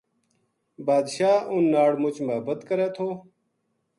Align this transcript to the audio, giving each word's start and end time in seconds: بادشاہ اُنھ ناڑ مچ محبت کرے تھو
بادشاہ 0.85 1.35
اُنھ 1.51 1.69
ناڑ 1.73 1.91
مچ 2.01 2.15
محبت 2.27 2.59
کرے 2.69 2.87
تھو 2.95 3.07